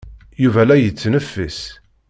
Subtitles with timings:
[0.43, 1.59] Yuba la yettneffis.